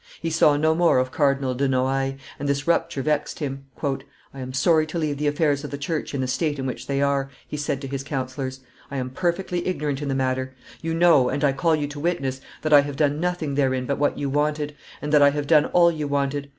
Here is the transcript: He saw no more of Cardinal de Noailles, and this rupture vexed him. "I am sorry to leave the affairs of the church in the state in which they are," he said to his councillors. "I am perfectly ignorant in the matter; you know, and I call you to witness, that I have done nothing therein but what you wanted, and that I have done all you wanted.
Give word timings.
He 0.19 0.31
saw 0.31 0.57
no 0.57 0.73
more 0.73 0.97
of 0.97 1.11
Cardinal 1.11 1.53
de 1.53 1.67
Noailles, 1.67 2.17
and 2.39 2.49
this 2.49 2.65
rupture 2.67 3.03
vexed 3.03 3.37
him. 3.37 3.65
"I 3.83 4.39
am 4.39 4.51
sorry 4.51 4.87
to 4.87 4.97
leave 4.97 5.17
the 5.19 5.27
affairs 5.27 5.63
of 5.63 5.69
the 5.69 5.77
church 5.77 6.15
in 6.15 6.21
the 6.21 6.27
state 6.27 6.57
in 6.57 6.65
which 6.65 6.87
they 6.87 7.03
are," 7.03 7.29
he 7.47 7.55
said 7.55 7.79
to 7.81 7.87
his 7.87 8.01
councillors. 8.03 8.61
"I 8.89 8.97
am 8.97 9.11
perfectly 9.11 9.67
ignorant 9.67 10.01
in 10.01 10.07
the 10.07 10.15
matter; 10.15 10.55
you 10.81 10.95
know, 10.95 11.29
and 11.29 11.43
I 11.43 11.53
call 11.53 11.75
you 11.75 11.85
to 11.85 11.99
witness, 11.99 12.41
that 12.63 12.73
I 12.73 12.81
have 12.81 12.95
done 12.95 13.19
nothing 13.19 13.53
therein 13.53 13.85
but 13.85 13.99
what 13.99 14.17
you 14.17 14.27
wanted, 14.27 14.75
and 15.03 15.11
that 15.13 15.21
I 15.21 15.29
have 15.29 15.45
done 15.45 15.65
all 15.65 15.91
you 15.91 16.07
wanted. 16.07 16.49